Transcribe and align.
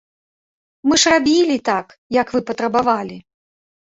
Мы 0.91 0.95
ж 1.01 1.11
рабілі 1.13 1.57
так, 1.69 1.87
як 2.21 2.27
вы 2.37 2.41
патрабавалі! 2.47 3.19